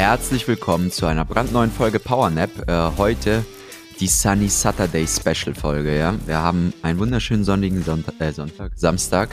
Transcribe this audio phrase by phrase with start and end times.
[0.00, 2.68] Herzlich willkommen zu einer brandneuen Folge PowerNap.
[2.68, 3.44] Äh, heute
[3.98, 5.98] die Sunny Saturday Special Folge.
[5.98, 6.14] Ja?
[6.24, 9.30] Wir haben einen wunderschönen sonnigen Sonntag, äh, Sonntag Samstag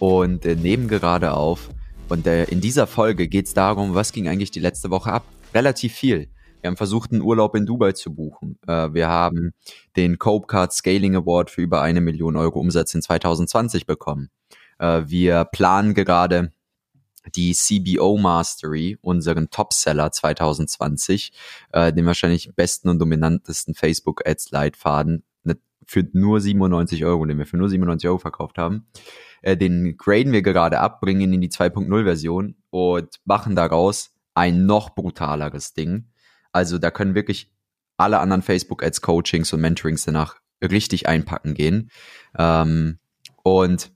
[0.00, 1.70] und äh, nehmen gerade auf.
[2.08, 5.22] Und äh, in dieser Folge geht es darum, was ging eigentlich die letzte Woche ab?
[5.54, 6.28] Relativ viel.
[6.60, 8.58] Wir haben versucht, einen Urlaub in Dubai zu buchen.
[8.66, 9.52] Äh, wir haben
[9.94, 14.28] den Copecard Scaling Award für über eine Million Euro Umsatz in 2020 bekommen.
[14.80, 16.50] Äh, wir planen gerade
[17.34, 21.32] die CBO Mastery, unseren Topseller 2020,
[21.72, 27.38] äh, den wahrscheinlich besten und dominantesten Facebook Ads Leitfaden ne, für nur 97 Euro, den
[27.38, 28.86] wir für nur 97 Euro verkauft haben.
[29.42, 34.12] Äh, den graden wir gerade ab, bringen ihn in die 2.0 Version und machen daraus
[34.34, 36.08] ein noch brutaleres Ding.
[36.52, 37.52] Also da können wirklich
[37.96, 41.90] alle anderen Facebook Ads Coachings und Mentorings danach richtig einpacken gehen.
[42.38, 42.98] Ähm,
[43.42, 43.92] und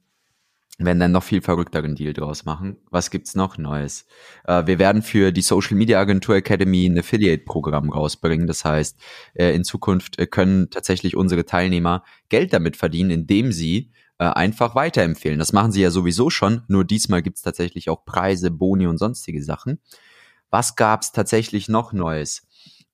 [0.78, 2.78] werden dann noch viel verrückteren Deal draus machen.
[2.91, 4.06] Was gibt's noch Neues?
[4.44, 8.47] Äh, wir werden für die Social Media Agentur Academy ein Affiliate-Programm rausbringen.
[8.47, 8.98] Das heißt,
[9.34, 14.75] äh, in Zukunft äh, können tatsächlich unsere Teilnehmer Geld damit verdienen, indem sie äh, einfach
[14.75, 15.39] weiterempfehlen.
[15.39, 19.42] Das machen sie ja sowieso schon, nur diesmal gibt's tatsächlich auch Preise, Boni und sonstige
[19.42, 19.80] Sachen.
[20.50, 22.47] Was gab's tatsächlich noch Neues?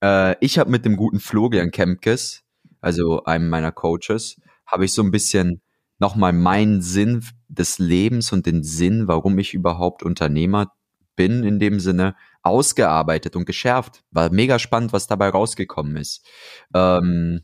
[0.02, 2.42] Äh, ich habe mit dem guten Florian Kempkes,
[2.80, 5.62] also einem meiner Coaches, habe ich so ein bisschen
[6.00, 10.72] nochmal meinen Sinn des Lebens und den Sinn, warum ich überhaupt Unternehmer
[11.14, 14.02] bin, in dem Sinne, ausgearbeitet und geschärft.
[14.10, 16.26] War mega spannend, was dabei rausgekommen ist.
[16.74, 17.42] Ähm,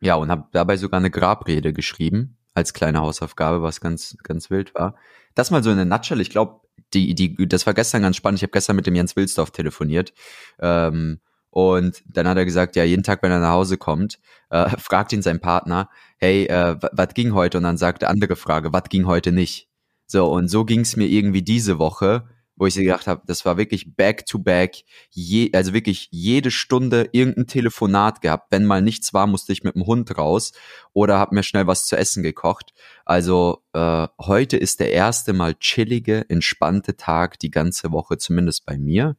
[0.00, 4.74] ja, und habe dabei sogar eine Grabrede geschrieben, als kleine Hausaufgabe, was ganz, ganz wild
[4.74, 4.96] war.
[5.34, 6.20] Das mal so in der Nutshell.
[6.20, 6.60] Ich glaube,
[6.92, 8.38] die, die, das war gestern ganz spannend.
[8.38, 10.12] Ich habe gestern mit dem Jens Wilsdorf telefoniert.
[10.58, 11.20] Ähm,
[11.54, 14.18] und dann hat er gesagt, ja, jeden Tag, wenn er nach Hause kommt,
[14.50, 17.58] äh, fragt ihn sein Partner, hey, äh, was ging heute?
[17.58, 19.68] Und dann sagt der andere Frage, was ging heute nicht?
[20.08, 23.56] So, und so ging es mir irgendwie diese Woche, wo ich gedacht habe, das war
[23.56, 28.48] wirklich back to back, je, also wirklich jede Stunde irgendein Telefonat gehabt.
[28.50, 30.54] Wenn mal nichts war, musste ich mit dem Hund raus
[30.92, 32.74] oder habe mir schnell was zu essen gekocht.
[33.04, 38.76] Also äh, heute ist der erste mal chillige, entspannte Tag die ganze Woche, zumindest bei
[38.76, 39.16] mir.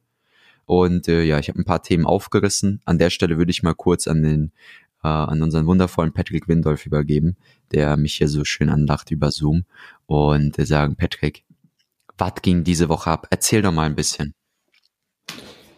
[0.66, 2.80] Und äh, ja, ich habe ein paar Themen aufgerissen.
[2.84, 4.52] An der Stelle würde ich mal kurz an den
[5.02, 7.36] äh, an unseren wundervollen Patrick Windolf übergeben,
[7.72, 9.64] der mich hier so schön anlacht über Zoom
[10.06, 11.44] und äh, sagen, Patrick,
[12.18, 13.28] was ging diese Woche ab?
[13.30, 14.34] Erzähl doch mal ein bisschen.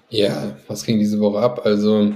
[0.09, 1.61] Ja, was ging diese Woche ab?
[1.65, 2.15] Also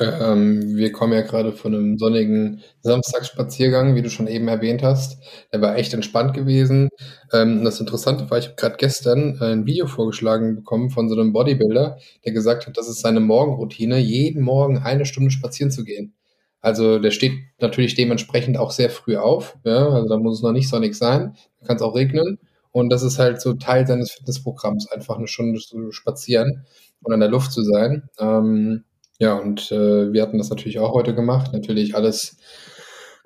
[0.00, 5.22] ähm, wir kommen ja gerade von einem sonnigen Samstagsspaziergang, wie du schon eben erwähnt hast.
[5.52, 6.88] Der war echt entspannt gewesen.
[7.32, 11.32] Ähm, das Interessante war, ich habe gerade gestern ein Video vorgeschlagen bekommen von so einem
[11.32, 16.14] Bodybuilder, der gesagt hat, das ist seine Morgenroutine, jeden Morgen eine Stunde spazieren zu gehen.
[16.60, 19.58] Also der steht natürlich dementsprechend auch sehr früh auf.
[19.64, 19.88] Ja?
[19.90, 22.38] Also da muss es noch nicht sonnig sein, kann es auch regnen.
[22.72, 26.64] Und das ist halt so Teil seines Fitnessprogramms, einfach eine Stunde zu spazieren
[27.02, 28.08] und an der Luft zu sein.
[28.18, 28.84] Ähm,
[29.18, 31.52] ja, und äh, wir hatten das natürlich auch heute gemacht.
[31.52, 32.36] Natürlich alles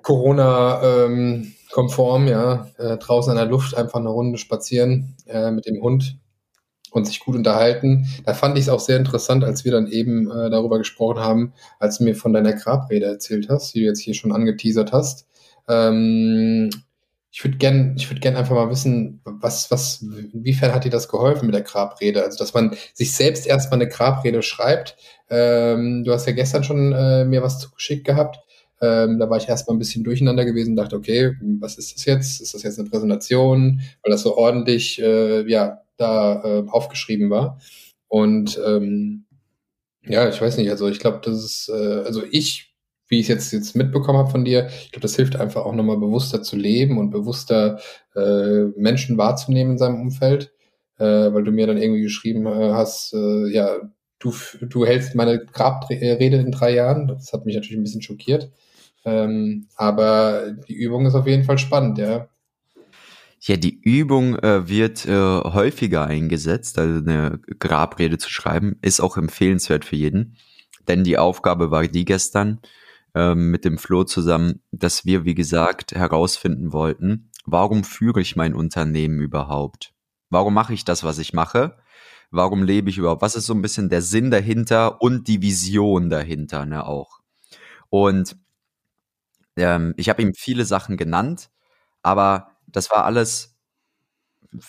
[0.01, 2.67] Corona-konform, ähm, ja.
[2.77, 6.17] Äh, draußen an der Luft einfach eine Runde spazieren äh, mit dem Hund
[6.91, 8.07] und sich gut unterhalten.
[8.25, 11.53] Da fand ich es auch sehr interessant, als wir dann eben äh, darüber gesprochen haben,
[11.79, 15.27] als du mir von deiner Grabrede erzählt hast, die du jetzt hier schon angeteasert hast.
[15.67, 16.69] Ähm,
[17.39, 21.07] ich würde gern, ich würde gern einfach mal wissen, was, was, inwiefern hat dir das
[21.07, 22.21] geholfen mit der Grabrede?
[22.21, 24.97] Also, dass man sich selbst erstmal eine Grabrede schreibt.
[25.29, 28.41] Ähm, du hast ja gestern schon äh, mir was zugeschickt gehabt.
[28.81, 32.41] Ähm, da war ich erstmal ein bisschen durcheinander gewesen dachte, okay, was ist das jetzt?
[32.41, 33.79] Ist das jetzt eine Präsentation?
[34.03, 37.57] Weil das so ordentlich, äh, ja, da äh, aufgeschrieben war.
[38.09, 39.23] Und ähm,
[40.05, 42.68] ja, ich weiß nicht, also ich glaube, das ist, äh, also ich
[43.09, 45.97] wie ich jetzt, jetzt mitbekommen habe von dir, ich glaube, das hilft einfach auch nochmal
[45.97, 47.79] bewusster zu leben und bewusster
[48.15, 50.53] äh, Menschen wahrzunehmen in seinem Umfeld,
[50.99, 53.77] äh, weil du mir dann irgendwie geschrieben äh, hast, äh, ja,
[54.19, 57.07] du, du hältst meine Grabrede in drei Jahren.
[57.07, 58.51] Das hat mich natürlich ein bisschen schockiert.
[59.05, 62.29] Ähm, aber die Übung ist auf jeden Fall spannend, ja.
[63.41, 69.15] Ja, die Übung äh, wird äh, häufiger eingesetzt, also eine Grabrede zu schreiben, ist auch
[69.15, 70.35] empfehlenswert für jeden.
[70.89, 72.59] Denn die Aufgabe war die gestern,
[73.19, 78.53] ähm, mit dem Flo zusammen, dass wir, wie gesagt, herausfinden wollten, warum führe ich mein
[78.53, 79.93] Unternehmen überhaupt?
[80.29, 81.77] Warum mache ich das, was ich mache?
[82.31, 83.21] warum lebe ich überhaupt?
[83.21, 87.19] Was ist so ein bisschen der Sinn dahinter und die Vision dahinter, ne, auch.
[87.89, 88.37] Und
[89.55, 91.49] ähm, ich habe ihm viele Sachen genannt,
[92.03, 93.57] aber das war alles,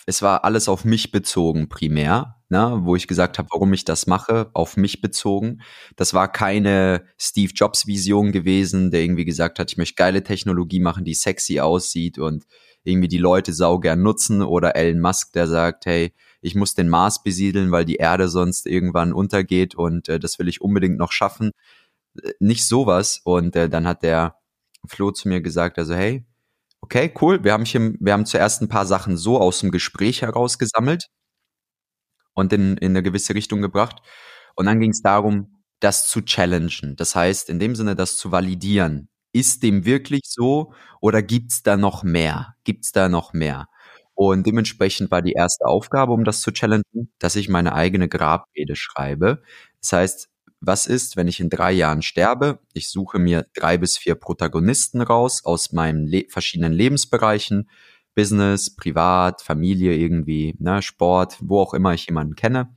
[0.05, 4.07] es war alles auf mich bezogen primär, ne, wo ich gesagt habe, warum ich das
[4.07, 5.61] mache, auf mich bezogen.
[5.95, 10.81] Das war keine Steve Jobs Vision gewesen, der irgendwie gesagt hat, ich möchte geile Technologie
[10.81, 12.45] machen, die sexy aussieht und
[12.83, 16.89] irgendwie die Leute sau gern nutzen oder Elon Musk, der sagt, hey, ich muss den
[16.89, 21.11] Mars besiedeln, weil die Erde sonst irgendwann untergeht und äh, das will ich unbedingt noch
[21.11, 21.51] schaffen.
[22.21, 23.21] Äh, nicht sowas.
[23.23, 24.35] Und äh, dann hat der
[24.87, 26.25] Flo zu mir gesagt, also hey,
[26.81, 30.21] okay, cool, wir haben hier, wir haben zuerst ein paar Sachen so aus dem Gespräch
[30.23, 31.09] heraus gesammelt
[32.33, 34.01] und in, in eine gewisse Richtung gebracht.
[34.55, 36.95] Und dann ging es darum, das zu challengen.
[36.95, 39.09] Das heißt, in dem Sinne, das zu validieren.
[39.33, 42.55] Ist dem wirklich so oder gibt's da noch mehr?
[42.63, 43.67] Gibt's da noch mehr?
[44.13, 48.75] Und dementsprechend war die erste Aufgabe, um das zu challengen, dass ich meine eigene Grabrede
[48.75, 49.41] schreibe.
[49.81, 50.29] Das heißt,
[50.59, 52.59] was ist, wenn ich in drei Jahren sterbe?
[52.73, 57.67] Ich suche mir drei bis vier Protagonisten raus aus meinen le verschiedenen Lebensbereichen.
[58.15, 62.75] Business, Privat, Familie irgendwie, ne, Sport, wo auch immer ich jemanden kenne.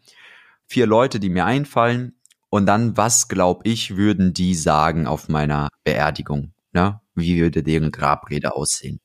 [0.67, 2.15] Vier Leute, die mir einfallen.
[2.51, 6.53] Und dann, was glaube ich, würden die sagen auf meiner Beerdigung?
[6.73, 7.01] Ne?
[7.15, 9.01] Wie würde deren Grabrede aussehen?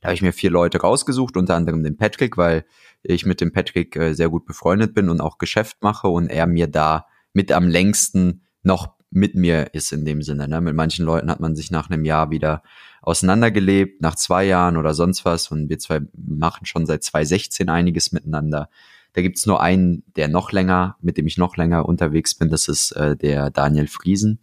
[0.00, 2.64] Da habe ich mir vier Leute rausgesucht, unter anderem den Patrick, weil
[3.02, 6.46] ich mit dem Patrick äh, sehr gut befreundet bin und auch Geschäft mache und er
[6.46, 10.48] mir da mit am längsten noch mit mir ist in dem Sinne.
[10.48, 10.60] Ne?
[10.60, 12.62] Mit manchen Leuten hat man sich nach einem Jahr wieder
[13.02, 15.50] auseinandergelebt, nach zwei Jahren oder sonst was.
[15.50, 18.68] Und wir zwei machen schon seit 2016 einiges miteinander.
[19.12, 22.48] Da gibt's nur einen, der noch länger, mit dem ich noch länger unterwegs bin.
[22.48, 24.40] Das ist äh, der Daniel Friesen.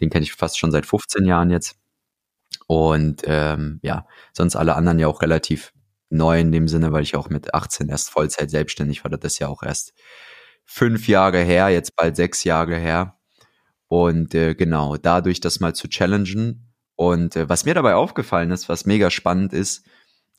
[0.00, 1.76] Den kenne ich fast schon seit 15 Jahren jetzt.
[2.66, 5.72] Und ähm, ja, sonst alle anderen ja auch relativ
[6.10, 9.10] neu in dem Sinne, weil ich auch mit 18 erst Vollzeit selbstständig war.
[9.10, 9.94] Das ist ja auch erst
[10.64, 13.18] fünf Jahre her, jetzt bald sechs Jahre her.
[13.88, 16.71] Und äh, genau, dadurch das mal zu challengen.
[17.02, 19.84] Und äh, was mir dabei aufgefallen ist, was mega spannend ist,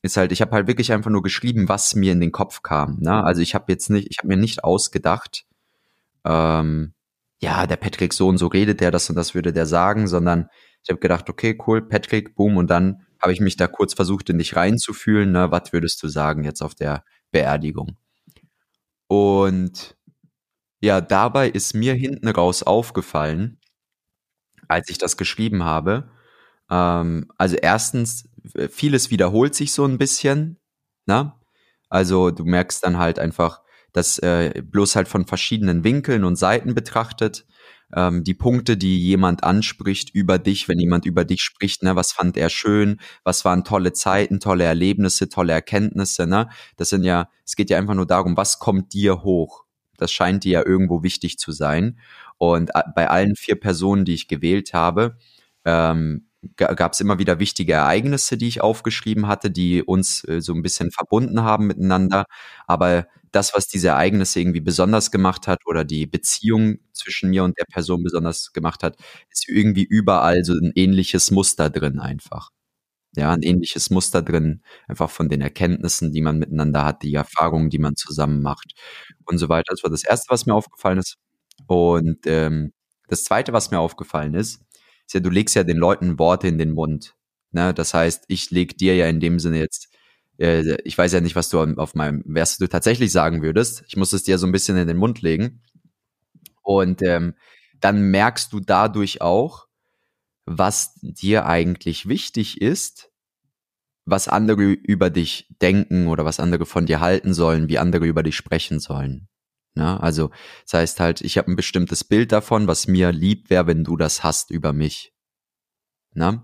[0.01, 2.99] ist halt, ich habe halt wirklich einfach nur geschrieben, was mir in den Kopf kam.
[3.01, 3.21] Ne?
[3.21, 5.45] Also ich habe jetzt nicht, ich habe mir nicht ausgedacht,
[6.23, 6.93] ähm,
[7.41, 10.47] ja, der Patrick so und so redet der, das und das würde der sagen, sondern
[10.83, 14.29] ich habe gedacht, okay, cool, Patrick, boom, und dann habe ich mich da kurz versucht,
[14.29, 17.97] in dich reinzufühlen, ne, was würdest du sagen jetzt auf der Beerdigung?
[19.07, 19.97] Und
[20.79, 23.59] ja, dabei ist mir hinten raus aufgefallen,
[24.69, 26.09] als ich das geschrieben habe,
[26.69, 28.29] ähm, also erstens,
[28.69, 30.59] vieles wiederholt sich so ein bisschen,
[31.05, 31.33] ne?
[31.89, 33.61] Also du merkst dann halt einfach,
[33.93, 37.45] dass äh, bloß halt von verschiedenen Winkeln und Seiten betrachtet
[37.95, 42.11] ähm, die Punkte, die jemand anspricht über dich, wenn jemand über dich spricht, ne, was
[42.11, 46.49] fand er schön, was waren tolle Zeiten, tolle Erlebnisse, tolle Erkenntnisse, ne?
[46.77, 49.65] Das sind ja, es geht ja einfach nur darum, was kommt dir hoch?
[49.97, 51.99] Das scheint dir ja irgendwo wichtig zu sein.
[52.37, 55.17] Und äh, bei allen vier Personen, die ich gewählt habe,
[55.65, 56.27] ähm,
[56.57, 60.61] gab es immer wieder wichtige Ereignisse, die ich aufgeschrieben hatte, die uns äh, so ein
[60.61, 62.25] bisschen verbunden haben miteinander.
[62.67, 67.57] Aber das, was diese Ereignisse irgendwie besonders gemacht hat oder die Beziehung zwischen mir und
[67.57, 68.97] der Person besonders gemacht hat,
[69.31, 72.49] ist irgendwie überall so ein ähnliches Muster drin einfach.
[73.15, 77.69] Ja, ein ähnliches Muster drin, einfach von den Erkenntnissen, die man miteinander hat, die Erfahrungen,
[77.69, 78.73] die man zusammen macht
[79.25, 79.73] und so weiter.
[79.73, 81.17] Das war das Erste, was mir aufgefallen ist.
[81.67, 82.73] Und ähm,
[83.07, 84.61] das Zweite, was mir aufgefallen ist,
[85.07, 87.15] ist ja, du legst ja den Leuten Worte in den Mund.
[87.51, 87.73] Ne?
[87.73, 89.93] Das heißt, ich leg dir ja in dem Sinne jetzt
[90.37, 93.83] äh, ich weiß ja nicht, was du auf meinem, was du tatsächlich sagen würdest.
[93.87, 95.61] Ich muss es dir so ein bisschen in den Mund legen.
[96.61, 97.35] Und ähm,
[97.79, 99.67] dann merkst du dadurch auch,
[100.45, 103.11] was dir eigentlich wichtig ist,
[104.05, 108.23] was andere über dich denken oder was andere von dir halten sollen, wie andere über
[108.23, 109.29] dich sprechen sollen.
[109.75, 110.01] Ne?
[110.01, 110.29] also
[110.65, 113.97] das heißt halt, ich habe ein bestimmtes Bild davon, was mir lieb wäre, wenn du
[113.97, 115.13] das hast über mich.
[116.13, 116.43] Ne?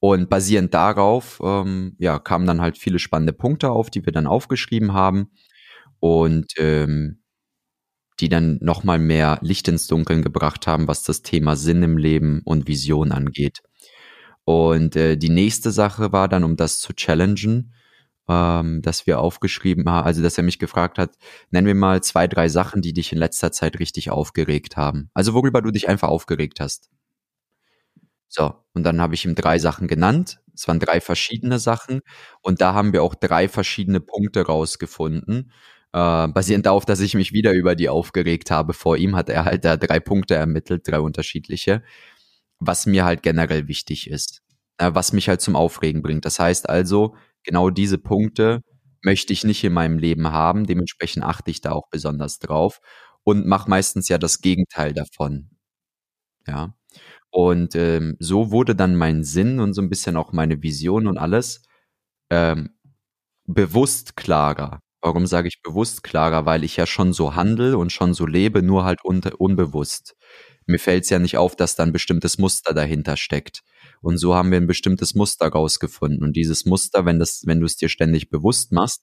[0.00, 4.26] Und basierend darauf, ähm, ja, kamen dann halt viele spannende Punkte auf, die wir dann
[4.26, 5.30] aufgeschrieben haben
[6.00, 7.22] und ähm,
[8.20, 12.42] die dann nochmal mehr Licht ins Dunkeln gebracht haben, was das Thema Sinn im Leben
[12.44, 13.62] und Vision angeht.
[14.44, 17.72] Und äh, die nächste Sache war dann, um das zu challengen,
[18.28, 21.16] ähm, dass wir aufgeschrieben haben, also dass er mich gefragt hat,
[21.50, 25.10] nennen wir mal zwei, drei Sachen, die dich in letzter Zeit richtig aufgeregt haben.
[25.14, 26.90] Also worüber du dich einfach aufgeregt hast.
[28.28, 30.40] So, und dann habe ich ihm drei Sachen genannt.
[30.54, 32.00] Es waren drei verschiedene Sachen.
[32.42, 35.52] Und da haben wir auch drei verschiedene Punkte rausgefunden.
[35.92, 39.44] Äh, basierend darauf, dass ich mich wieder über die aufgeregt habe vor ihm, hat er
[39.44, 41.84] halt da drei Punkte ermittelt, drei unterschiedliche,
[42.58, 44.42] was mir halt generell wichtig ist,
[44.78, 46.24] äh, was mich halt zum Aufregen bringt.
[46.24, 47.14] Das heißt also,
[47.44, 48.62] genau diese Punkte
[49.02, 50.66] möchte ich nicht in meinem Leben haben.
[50.66, 52.80] Dementsprechend achte ich da auch besonders drauf
[53.24, 55.50] und mache meistens ja das Gegenteil davon.
[56.46, 56.74] Ja.
[57.30, 61.18] Und ähm, so wurde dann mein Sinn und so ein bisschen auch meine Vision und
[61.18, 61.62] alles
[62.30, 62.70] ähm,
[63.46, 64.80] bewusst klarer.
[65.02, 66.46] Warum sage ich bewusst klarer?
[66.46, 70.16] Weil ich ja schon so handle und schon so lebe, nur halt un unbewusst.
[70.66, 73.62] Mir fällt es ja nicht auf, dass da ein bestimmtes Muster dahinter steckt.
[74.04, 76.22] Und so haben wir ein bestimmtes Muster rausgefunden.
[76.22, 79.02] Und dieses Muster, wenn das, wenn du es dir ständig bewusst machst,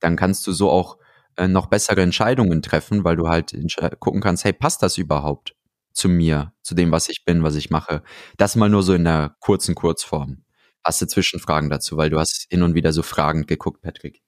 [0.00, 0.96] dann kannst du so auch
[1.36, 3.54] äh, noch bessere Entscheidungen treffen, weil du halt
[4.00, 5.54] gucken kannst, hey, passt das überhaupt
[5.92, 8.02] zu mir, zu dem, was ich bin, was ich mache?
[8.38, 10.44] Das mal nur so in der kurzen Kurzform.
[10.82, 14.22] Hast du Zwischenfragen dazu, weil du hast hin und wieder so fragend geguckt, Patrick.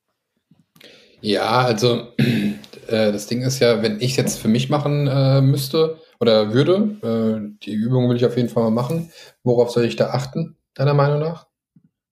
[1.23, 5.99] Ja, also äh, das Ding ist ja, wenn ich jetzt für mich machen äh, müsste
[6.21, 9.11] oder würde, äh, die Übung will ich auf jeden Fall mal machen.
[9.43, 11.49] Worauf soll ich da achten, deiner Meinung nach?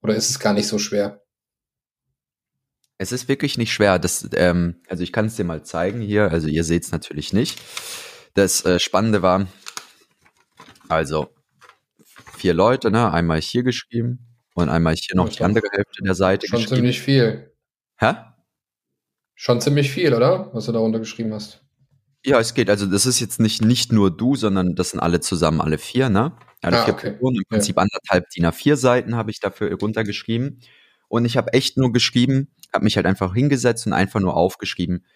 [0.03, 1.23] Oder ist es gar nicht so schwer?
[2.97, 3.99] Es ist wirklich nicht schwer.
[3.99, 6.33] Das, ähm, also ich kann es dir mal zeigen hier.
[6.33, 7.61] Also ihr seht es natürlich nicht.
[8.35, 9.47] Das äh, Spannende war,
[10.89, 11.29] also
[12.37, 13.13] vier Leute, ne?
[13.13, 16.69] Einmal hier geschrieben und einmal hier noch die andere Hälfte der Seite schon geschrieben.
[16.69, 17.55] Schon ziemlich viel.
[17.99, 18.15] Hä?
[19.35, 20.53] Schon ziemlich viel, oder?
[20.55, 21.68] Was du darunter geschrieben hast.
[22.25, 22.69] Ja, es geht.
[22.69, 26.09] Also das ist jetzt nicht, nicht nur du, sondern das sind alle zusammen, alle vier,
[26.09, 26.37] ne?
[26.63, 27.11] Alle ah, vier okay.
[27.13, 27.37] Personen.
[27.37, 27.83] Im Prinzip ja.
[27.83, 30.61] anderthalb DIN A4 Seiten habe ich dafür runtergeschrieben.
[31.09, 35.07] Und ich habe echt nur geschrieben, habe mich halt einfach hingesetzt und einfach nur aufgeschrieben.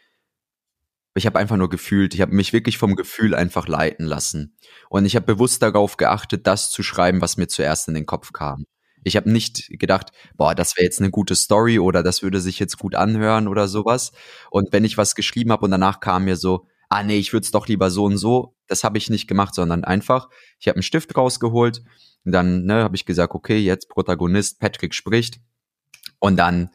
[1.14, 4.56] Ich habe einfach nur gefühlt, ich habe mich wirklich vom Gefühl einfach leiten lassen.
[4.88, 8.32] Und ich habe bewusst darauf geachtet, das zu schreiben, was mir zuerst in den Kopf
[8.32, 8.64] kam.
[9.04, 12.59] Ich habe nicht gedacht, boah, das wäre jetzt eine gute Story oder das würde sich
[12.59, 14.12] jetzt gut anhören oder sowas.
[14.50, 17.44] Und wenn ich was geschrieben habe und danach kam mir so, ah nee, ich würde
[17.44, 20.76] es doch lieber so und so, das habe ich nicht gemacht, sondern einfach, ich habe
[20.76, 21.82] einen Stift rausgeholt
[22.25, 25.40] und dann ne, habe ich gesagt, okay, jetzt Protagonist Patrick spricht
[26.18, 26.70] und dann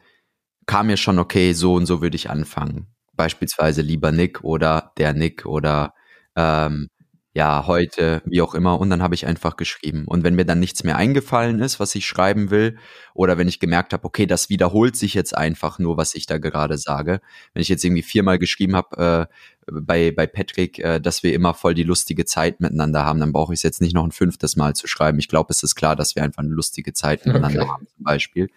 [0.66, 2.88] kam mir schon, okay, so und so würde ich anfangen.
[3.14, 5.94] Beispielsweise lieber Nick oder der Nick oder
[6.36, 6.88] ähm,
[7.34, 8.80] ja, heute, wie auch immer.
[8.80, 10.06] Und dann habe ich einfach geschrieben.
[10.06, 12.78] Und wenn mir dann nichts mehr eingefallen ist, was ich schreiben will,
[13.14, 16.38] oder wenn ich gemerkt habe, okay, das wiederholt sich jetzt einfach nur, was ich da
[16.38, 17.20] gerade sage.
[17.52, 19.28] Wenn ich jetzt irgendwie viermal geschrieben habe
[19.68, 23.32] äh, bei, bei Patrick, äh, dass wir immer voll die lustige Zeit miteinander haben, dann
[23.32, 25.18] brauche ich es jetzt nicht noch ein fünftes Mal zu schreiben.
[25.18, 27.70] Ich glaube, es ist klar, dass wir einfach eine lustige Zeit miteinander okay.
[27.70, 28.48] haben, zum Beispiel.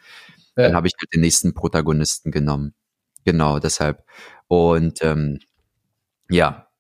[0.56, 0.64] Ja.
[0.64, 2.74] Dann habe ich halt den nächsten Protagonisten genommen.
[3.26, 4.04] Genau, deshalb.
[4.48, 5.40] Und ähm,
[6.30, 6.71] ja,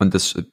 [0.00, 0.44] und das, äh,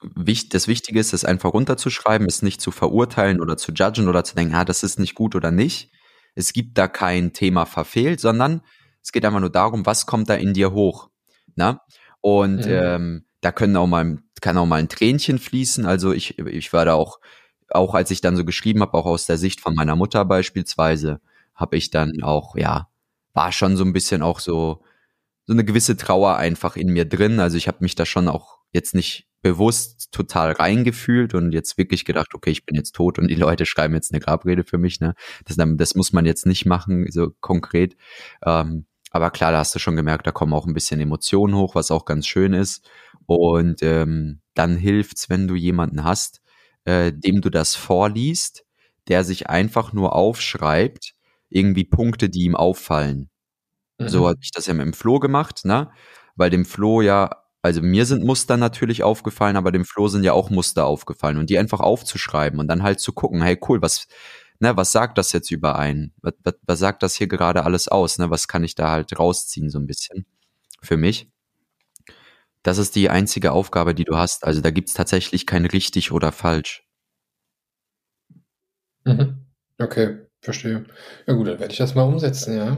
[0.49, 4.35] das Wichtige ist, es einfach runterzuschreiben, es nicht zu verurteilen oder zu judgen oder zu
[4.35, 5.91] denken, ah, das ist nicht gut oder nicht.
[6.35, 8.61] Es gibt da kein Thema verfehlt, sondern
[9.01, 11.09] es geht einfach nur darum, was kommt da in dir hoch.
[11.55, 11.81] Na?
[12.19, 12.71] Und mhm.
[12.71, 15.85] ähm, da können auch mal, kann auch mal ein Tränchen fließen.
[15.85, 17.19] Also ich, ich war da auch,
[17.69, 21.21] auch als ich dann so geschrieben habe, auch aus der Sicht von meiner Mutter beispielsweise,
[21.55, 22.89] habe ich dann auch, ja,
[23.33, 24.83] war schon so ein bisschen auch so,
[25.47, 27.39] so eine gewisse Trauer einfach in mir drin.
[27.39, 32.03] Also ich habe mich da schon auch jetzt nicht bewusst total reingefühlt und jetzt wirklich
[32.03, 34.99] gedacht, okay, ich bin jetzt tot und die Leute schreiben jetzt eine Grabrede für mich.
[34.99, 35.15] Ne?
[35.45, 37.95] Das, das muss man jetzt nicht machen, so konkret.
[38.45, 41.75] Ähm, aber klar, da hast du schon gemerkt, da kommen auch ein bisschen Emotionen hoch,
[41.75, 42.85] was auch ganz schön ist.
[43.25, 46.41] Und ähm, dann hilft's, wenn du jemanden hast,
[46.83, 48.65] äh, dem du das vorliest,
[49.07, 51.13] der sich einfach nur aufschreibt,
[51.49, 53.29] irgendwie Punkte, die ihm auffallen.
[53.99, 54.09] Mhm.
[54.09, 55.89] So habe ich das ja mit dem Flo gemacht, ne?
[56.35, 57.29] Weil dem Flo ja
[57.63, 61.49] also mir sind Muster natürlich aufgefallen, aber dem Flo sind ja auch Muster aufgefallen und
[61.49, 64.07] die einfach aufzuschreiben und dann halt zu gucken, hey cool, was,
[64.59, 66.13] ne, was sagt das jetzt über einen?
[66.21, 68.19] Was, was, was sagt das hier gerade alles aus?
[68.19, 68.29] Ne?
[68.29, 70.25] Was kann ich da halt rausziehen so ein bisschen
[70.81, 71.29] für mich?
[72.63, 74.43] Das ist die einzige Aufgabe, die du hast.
[74.43, 76.83] Also da gibt's tatsächlich kein richtig oder falsch.
[79.05, 79.45] Mhm.
[79.79, 80.85] Okay, verstehe.
[81.25, 82.77] Ja gut, dann werde ich das mal umsetzen, ja.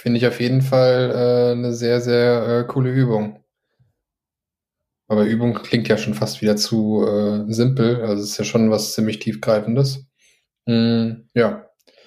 [0.00, 3.42] Finde ich auf jeden Fall äh, eine sehr, sehr äh, coole Übung.
[5.08, 8.02] Aber Übung klingt ja schon fast wieder zu äh, simpel.
[8.02, 10.06] Also es ist ja schon was ziemlich tiefgreifendes.
[10.66, 11.64] Mm, ja.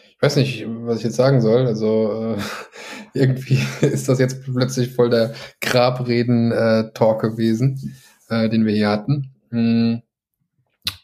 [0.08, 1.66] Ich weiß nicht, was ich jetzt sagen soll.
[1.66, 2.42] Also äh,
[3.14, 7.94] irgendwie ist das jetzt plötzlich voll der Grabreden-Talk gewesen,
[8.30, 9.34] äh, den wir hier hatten.
[9.50, 9.96] Mm.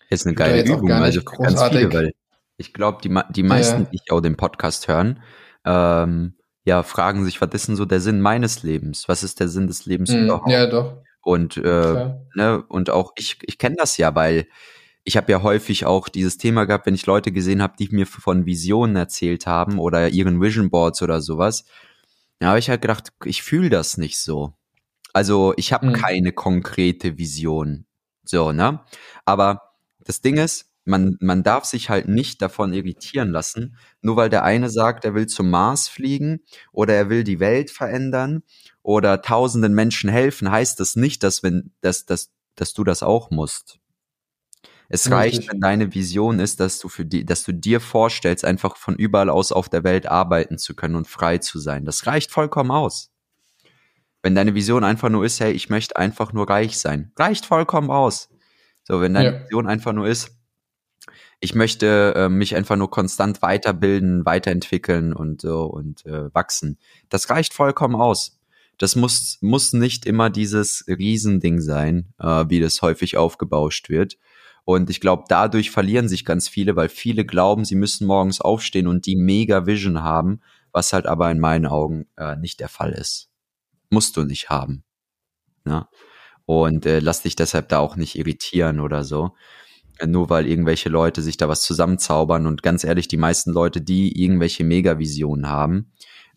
[0.09, 2.13] Ist eine geile Übung, also ganz viele, weil
[2.55, 3.89] ich glaube, die, die meisten, ja.
[3.91, 5.19] die auch den Podcast hören,
[5.65, 6.36] ähm,
[6.67, 9.07] ja, fragen sich, was ist denn so der Sinn meines Lebens?
[9.07, 10.51] Was ist der Sinn des Lebens mm, überhaupt?
[10.51, 11.01] Ja, doch.
[11.21, 14.47] Und, äh, ne, und auch ich, ich kenne das ja, weil
[15.05, 18.05] ich habe ja häufig auch dieses Thema gehabt, wenn ich Leute gesehen habe, die mir
[18.05, 21.63] von Visionen erzählt haben oder ihren Vision Boards oder sowas.
[22.39, 24.53] Da habe ich halt gedacht, ich fühle das nicht so.
[25.13, 25.93] Also ich habe mhm.
[25.93, 27.85] keine konkrete Vision.
[28.25, 28.81] So, ne?
[29.23, 29.61] Aber
[29.99, 34.43] das Ding ist, man, man darf sich halt nicht davon irritieren lassen, nur weil der
[34.43, 36.41] eine sagt, er will zum Mars fliegen
[36.71, 38.43] oder er will die Welt verändern
[38.81, 43.31] oder tausenden Menschen helfen, heißt das nicht, dass wenn, dass, dass, dass du das auch
[43.31, 43.79] musst.
[44.89, 48.77] Es reicht, wenn deine Vision ist, dass du für die, dass du dir vorstellst, einfach
[48.77, 51.83] von überall aus auf der Welt arbeiten zu können und frei zu sein.
[51.83, 53.11] Das reicht vollkommen aus.
[54.23, 57.91] Wenn deine Vision einfach nur ist, hey, ich möchte einfach nur reich sein, reicht vollkommen
[57.91, 58.29] aus.
[58.83, 59.43] So, wenn deine Ja.
[59.43, 60.36] Vision einfach nur ist,
[61.39, 66.77] ich möchte äh, mich einfach nur konstant weiterbilden, weiterentwickeln und so und äh, wachsen.
[67.09, 68.39] Das reicht vollkommen aus.
[68.77, 74.17] Das muss, muss nicht immer dieses Riesending sein, äh, wie das häufig aufgebauscht wird.
[74.65, 78.87] Und ich glaube, dadurch verlieren sich ganz viele, weil viele glauben, sie müssen morgens aufstehen
[78.87, 82.91] und die mega Vision haben, was halt aber in meinen Augen äh, nicht der Fall
[82.91, 83.29] ist.
[83.89, 84.83] Musst du nicht haben.
[85.65, 85.89] Ja?
[86.45, 89.35] Und äh, lass dich deshalb da auch nicht irritieren oder so.
[90.05, 94.21] Nur weil irgendwelche Leute sich da was zusammenzaubern und ganz ehrlich, die meisten Leute, die
[94.21, 95.91] irgendwelche Mega-Visionen haben,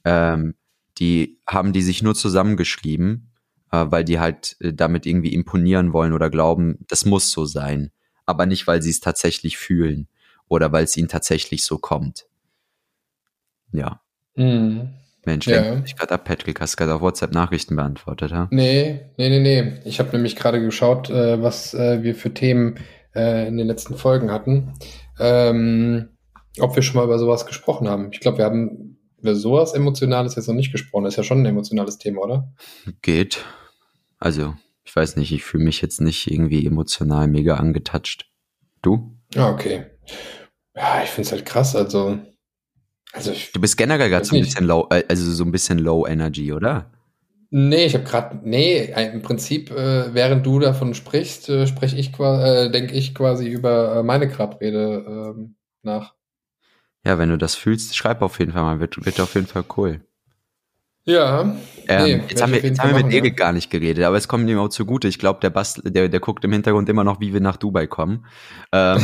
[0.05, 0.55] ähm,
[0.99, 3.33] die haben die sich nur zusammengeschrieben,
[3.73, 7.91] äh, weil die halt äh, damit irgendwie imponieren wollen oder glauben, das muss so sein.
[8.27, 10.09] Aber nicht, weil sie es tatsächlich fühlen
[10.49, 12.27] oder weil es ihnen tatsächlich so kommt.
[13.73, 14.01] Ja,
[14.37, 14.91] Mhm.
[15.27, 15.75] Mensch, Ja.
[15.77, 18.49] dich gerade ab, Patrick, hast gerade auf WhatsApp Nachrichten beantwortet, ha?
[18.51, 19.81] Nee, nee, nee, nee.
[19.85, 22.77] Ich habe nämlich gerade geschaut, äh, was äh, wir für Themen
[23.15, 24.75] äh, in den letzten Folgen hatten.
[25.19, 26.11] Ähm,
[26.59, 28.11] ob wir schon mal über sowas gesprochen haben.
[28.13, 31.05] Ich glaube, wir haben über sowas Emotionales jetzt noch nicht gesprochen.
[31.05, 32.53] Das ist ja schon ein emotionales Thema, oder?
[33.03, 33.45] Geht.
[34.19, 38.31] Also, ich weiß nicht, ich fühle mich jetzt nicht irgendwie emotional mega angetatscht.
[38.83, 39.15] Du?
[39.37, 39.87] Ah, okay.
[40.75, 41.77] Ja, ich finde es halt krass.
[41.77, 42.19] Also,
[43.13, 45.79] also ich, Du bist generell gerade so ein bisschen low, äh, also so ein bisschen
[45.79, 46.91] low energy, oder?
[47.51, 51.97] Nee, ich habe gerade, nee, äh, im Prinzip, äh, während du davon sprichst, äh, spreche
[51.97, 56.15] ich quasi, äh, denke ich quasi über äh, meine Grabrede ähm, nach.
[57.05, 59.65] Ja, wenn du das fühlst, schreib auf jeden Fall mal, wird, wird auf jeden Fall
[59.77, 60.01] cool.
[61.05, 61.57] Ja,
[61.89, 63.19] Ähm, Nee, jetzt haben wir, jetzt haben wir mit machen, ja.
[63.19, 65.09] Erik gar nicht geredet, aber es kommt ihm auch zugute.
[65.09, 67.87] Ich glaube, der Bastel, der, der guckt im Hintergrund immer noch, wie wir nach Dubai
[67.87, 68.27] kommen.
[68.71, 69.03] Ähm,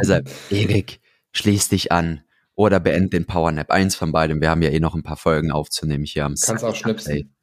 [0.00, 1.00] deshalb, Erik,
[1.32, 2.22] schließ dich an
[2.54, 3.70] oder beend den Powernap.
[3.70, 4.40] Eins von beidem.
[4.40, 7.34] Wir haben ja eh noch ein paar Folgen aufzunehmen hier am Kannst auch schnipsen.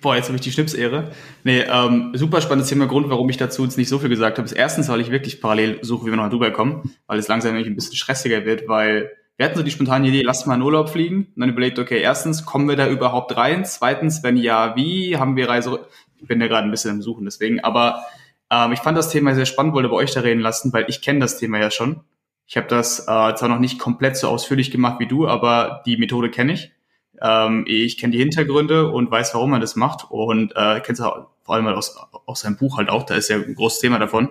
[0.00, 1.12] Boah, jetzt habe ich die Schnipsehre.
[1.44, 2.86] Nee, ähm, super spannendes Thema.
[2.86, 5.40] Grund, warum ich dazu jetzt nicht so viel gesagt habe, ist erstens, weil ich wirklich
[5.40, 8.68] parallel suche, wie wir noch Dubai kommen, weil es langsam nämlich ein bisschen stressiger wird,
[8.68, 11.28] weil wir hatten so die spontane Idee, lass mal in Urlaub fliegen.
[11.34, 13.64] Und dann überlegt, okay, erstens, kommen wir da überhaupt rein?
[13.64, 15.16] Zweitens, wenn ja, wie?
[15.16, 15.86] Haben wir Reise...
[16.18, 17.60] Ich bin ja gerade ein bisschen am Suchen, deswegen.
[17.60, 18.02] Aber
[18.50, 21.02] ähm, ich fand das Thema sehr spannend, wollte bei euch da reden lassen, weil ich
[21.02, 22.00] kenne das Thema ja schon.
[22.46, 25.98] Ich habe das äh, zwar noch nicht komplett so ausführlich gemacht wie du, aber die
[25.98, 26.72] Methode kenne ich.
[27.20, 30.10] Ähm, ich kenne die Hintergründe und weiß, warum man das macht.
[30.10, 31.04] Und äh, kennst du
[31.42, 34.30] vor allem aus, aus seinem Buch halt auch, da ist ja ein großes Thema davon,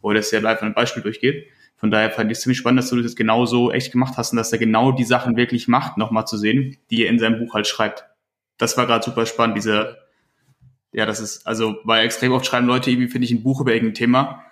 [0.00, 1.46] wo das ja live an einem Beispiel durchgeht.
[1.76, 4.32] Von daher fand ich es ziemlich spannend, dass du das jetzt genauso echt gemacht hast
[4.32, 7.38] und dass er genau die Sachen wirklich macht, nochmal zu sehen, die er in seinem
[7.38, 8.04] Buch halt schreibt.
[8.58, 9.96] Das war gerade super spannend, diese,
[10.92, 13.72] ja, das ist, also, weil extrem oft schreiben Leute irgendwie, finde ich, ein Buch über
[13.72, 14.44] irgendein Thema,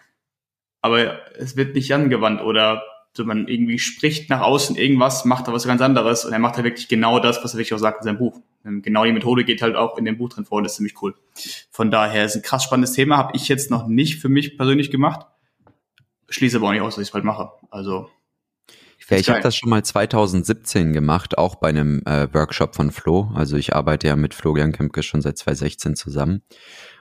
[0.80, 2.82] aber es wird nicht angewandt oder
[3.18, 6.56] so man irgendwie spricht nach außen irgendwas, macht da was ganz anderes und er macht
[6.56, 8.40] da wirklich genau das, was er wirklich auch sagt in seinem Buch.
[8.64, 10.76] Ähm, Genau die Methode geht halt auch in dem Buch drin vor und das ist
[10.76, 11.14] ziemlich cool.
[11.70, 14.92] Von daher ist ein krass spannendes Thema, habe ich jetzt noch nicht für mich persönlich
[14.92, 15.26] gemacht.
[16.28, 17.50] Schließe aber auch nicht aus, dass ich es bald mache.
[17.70, 18.08] Also
[19.08, 23.32] Ja, ich habe das schon mal 2017 gemacht, auch bei einem äh, Workshop von Flo.
[23.34, 26.42] Also ich arbeite ja mit Florian Kempke schon seit 2016 zusammen.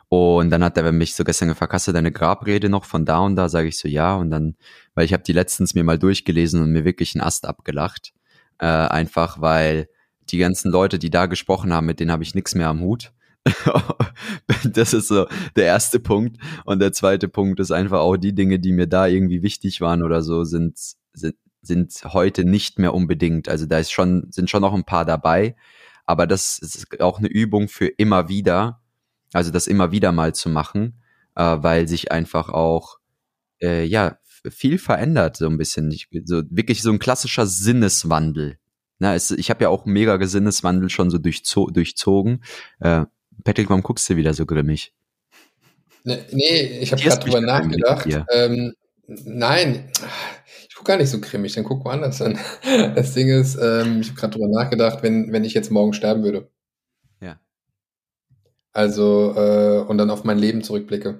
[0.09, 3.19] Und dann hat er mich so gestern gefragt, hast du deine Grabrede noch von da
[3.19, 3.49] und da?
[3.49, 4.15] Sage ich so, ja.
[4.15, 4.55] Und dann,
[4.95, 8.13] weil ich habe die letztens mir mal durchgelesen und mir wirklich einen Ast abgelacht.
[8.59, 9.89] Äh, einfach weil
[10.29, 13.11] die ganzen Leute, die da gesprochen haben, mit denen habe ich nichts mehr am Hut.
[14.63, 16.37] das ist so der erste Punkt.
[16.65, 20.03] Und der zweite Punkt ist einfach auch die Dinge, die mir da irgendwie wichtig waren
[20.03, 20.77] oder so, sind,
[21.13, 23.49] sind, sind heute nicht mehr unbedingt.
[23.49, 25.55] Also da ist schon, sind schon noch ein paar dabei.
[26.05, 28.81] Aber das ist auch eine Übung für immer wieder.
[29.33, 31.01] Also das immer wieder mal zu machen,
[31.35, 32.97] äh, weil sich einfach auch,
[33.61, 34.17] äh, ja,
[34.49, 35.91] viel verändert, so ein bisschen.
[35.91, 38.57] Ich, so, wirklich so ein klassischer Sinneswandel.
[38.99, 42.43] Na, es, ich habe ja auch mega Sinneswandel schon so durchzo durchzogen.
[42.79, 43.05] Äh,
[43.43, 44.93] Patrick, warum guckst du wieder so grimmig?
[46.03, 48.05] Ne- Nee, ich habe gerade drüber nachgedacht.
[48.31, 48.73] Ähm,
[49.07, 49.91] nein,
[50.69, 52.39] ich gucke gar nicht so grimmig, dann guck woanders an.
[52.95, 56.23] Das Ding ist, ähm, ich habe gerade drüber nachgedacht, wenn, wenn ich jetzt morgen sterben
[56.23, 56.49] würde.
[58.77, 61.19] Also, äh, und dann auf mein Leben zurückblicke.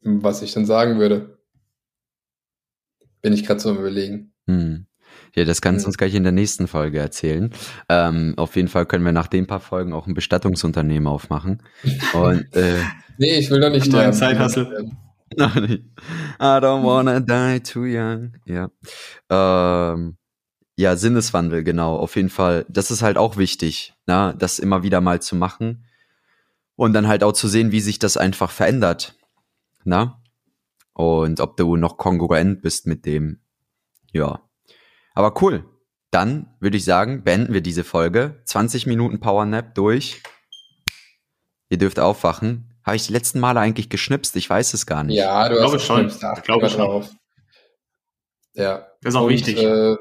[0.00, 1.38] Was ich dann sagen würde.
[3.20, 4.32] Bin ich gerade so am überlegen.
[4.46, 4.86] Hm.
[5.34, 7.52] Ja, das kannst du uns gleich in der nächsten Folge erzählen.
[7.90, 11.62] Ähm, auf jeden Fall können wir nach den paar Folgen auch ein Bestattungsunternehmen aufmachen.
[12.14, 12.78] Und äh,
[13.18, 14.14] Nee, ich will doch nicht sterben.
[14.14, 14.92] Zeithassel.
[15.36, 15.84] noch nicht.
[16.40, 18.32] I don't wanna die too young.
[18.46, 18.70] Ja.
[19.28, 20.16] Ähm,
[20.80, 22.64] ja, Sinneswandel, genau, auf jeden Fall.
[22.68, 25.84] Das ist halt auch wichtig, na, das immer wieder mal zu machen.
[26.76, 29.14] Und dann halt auch zu sehen, wie sich das einfach verändert.
[29.84, 30.22] Na?
[30.94, 33.40] Und ob du noch kongruent bist mit dem.
[34.12, 34.40] Ja.
[35.14, 35.64] Aber cool.
[36.10, 38.40] Dann würde ich sagen, beenden wir diese Folge.
[38.46, 40.22] 20 Minuten Powernap durch.
[41.68, 42.74] Ihr dürft aufwachen.
[42.82, 44.34] Habe ich die letzten Male eigentlich geschnipst?
[44.36, 45.16] Ich weiß es gar nicht.
[45.18, 46.08] Ja, du Ich hast glaube schon.
[46.08, 46.80] Ich glaube schon.
[46.80, 47.10] drauf.
[48.54, 48.86] Ja.
[49.02, 49.58] Das ist auch Und, wichtig.
[49.58, 49.96] Äh,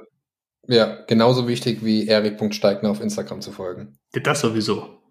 [0.69, 3.97] ja, genauso wichtig wie erik.steigner auf Instagram zu folgen.
[4.13, 5.01] Das sowieso.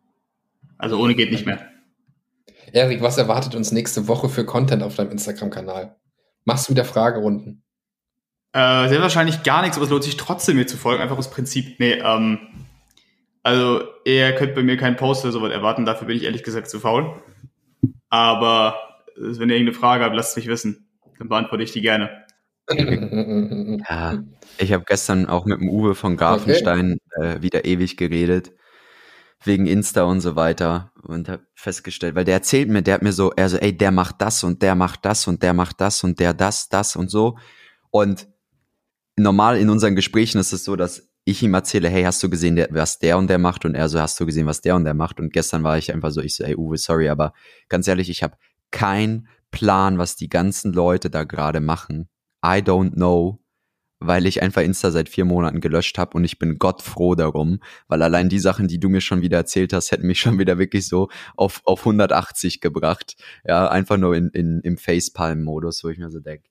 [0.79, 1.61] Also ohne geht nicht mehr.
[2.73, 5.97] Erik, was erwartet uns nächste Woche für Content auf deinem Instagram-Kanal?
[6.45, 7.65] Machst du wieder Fragerunden?
[8.53, 11.31] Äh, sehr wahrscheinlich gar nichts, aber es lohnt sich trotzdem mir zu folgen, einfach aus
[11.31, 11.81] Prinzip.
[11.81, 12.39] Nee, ähm,
[13.43, 16.71] also ihr könnt bei mir keinen Post oder sowas erwarten, dafür bin ich ehrlich gesagt
[16.71, 17.21] zu faul.
[18.11, 18.77] Aber
[19.17, 20.89] äh, wenn ihr irgendeine Frage habt, lasst mich wissen.
[21.19, 22.25] Dann beantworte ich die gerne.
[23.89, 24.23] Ja,
[24.59, 28.53] ich habe gestern auch mit dem Uwe von Grafenstein äh, wieder ewig geredet.
[29.45, 30.93] Wegen Insta und so weiter.
[31.03, 33.93] Und habe festgestellt, weil der erzählt mir, der hat mir so, er so, ey, der
[33.93, 37.11] macht das und der macht das und der macht das und der das, das und
[37.11, 37.39] so.
[37.91, 38.29] Und
[39.17, 42.57] normal in unseren Gesprächen ist es so, dass ich ihm erzähle, hey, hast du gesehen,
[42.57, 43.65] der, was der und der macht?
[43.65, 45.21] Und er so, hast du gesehen, was der und der macht?
[45.21, 47.33] Und gestern war ich einfach so, ich so, ey, Uwe, sorry, aber
[47.69, 48.37] ganz ehrlich, ich habe
[48.71, 52.09] keinen Plan, was die ganzen Leute da gerade machen.
[52.45, 53.41] I don't know,
[54.01, 57.61] weil ich einfach Insta seit vier Monaten gelöscht habe und ich bin Gott froh darum,
[57.89, 60.59] weil allein die Sachen, die du mir schon wieder erzählt hast, hätten mich schon wieder
[60.59, 63.17] wirklich so auf, auf 180 gebracht.
[63.45, 66.49] Ja, einfach nur in, in, im Facepalm-Modus, wo ich mir so denke.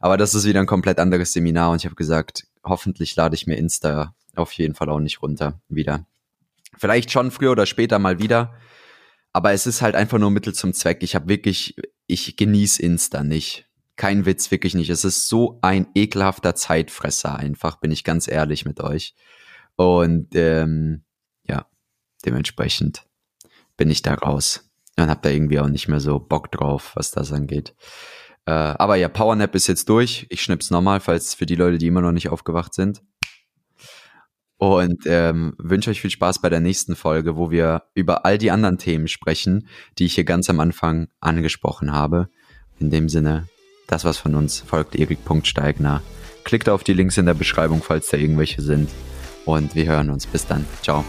[0.00, 3.46] Aber das ist wieder ein komplett anderes Seminar und ich habe gesagt, hoffentlich lade ich
[3.46, 6.06] mir Insta auf jeden Fall auch nicht runter wieder.
[6.78, 8.54] Vielleicht schon früher oder später mal wieder.
[9.32, 11.02] Aber es ist halt einfach nur Mittel zum Zweck.
[11.02, 13.69] Ich habe wirklich, ich genieße Insta nicht.
[14.00, 14.88] Kein Witz, wirklich nicht.
[14.88, 19.14] Es ist so ein ekelhafter Zeitfresser einfach, bin ich ganz ehrlich mit euch.
[19.76, 21.04] Und ähm,
[21.46, 21.66] ja,
[22.24, 23.04] dementsprechend
[23.76, 24.70] bin ich da raus.
[24.96, 27.74] Und hab da irgendwie auch nicht mehr so Bock drauf, was das angeht.
[28.46, 30.26] Äh, aber ja, Powernap ist jetzt durch.
[30.30, 33.02] Ich schnipp's nochmal, falls für die Leute, die immer noch nicht aufgewacht sind.
[34.56, 38.50] Und ähm, wünsche euch viel Spaß bei der nächsten Folge, wo wir über all die
[38.50, 42.30] anderen Themen sprechen, die ich hier ganz am Anfang angesprochen habe.
[42.78, 43.49] In dem Sinne,
[43.90, 46.00] das was von uns folgt erik.steigner.
[46.44, 48.88] Klickt auf die Links in der Beschreibung, falls da irgendwelche sind.
[49.44, 50.26] Und wir hören uns.
[50.26, 50.64] Bis dann.
[50.82, 51.04] Ciao.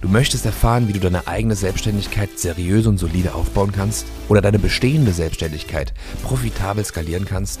[0.00, 4.58] Du möchtest erfahren, wie du deine eigene Selbstständigkeit seriös und solide aufbauen kannst oder deine
[4.58, 7.60] bestehende Selbstständigkeit profitabel skalieren kannst?